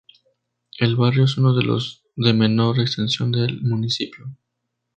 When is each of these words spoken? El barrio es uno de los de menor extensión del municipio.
El 0.79 0.95
barrio 0.95 1.25
es 1.25 1.37
uno 1.37 1.53
de 1.55 1.61
los 1.61 2.01
de 2.15 2.33
menor 2.33 2.79
extensión 2.79 3.31
del 3.31 3.61
municipio. 3.61 4.35